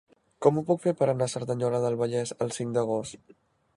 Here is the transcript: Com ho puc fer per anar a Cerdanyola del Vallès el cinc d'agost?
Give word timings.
Com 0.45 0.55
ho 0.57 0.63
puc 0.69 0.79
fer 0.85 0.93
per 1.01 1.09
anar 1.13 1.27
a 1.29 1.33
Cerdanyola 1.33 1.81
del 1.83 1.99
Vallès 2.03 2.33
el 2.47 2.57
cinc 2.59 2.77
d'agost? 2.79 3.37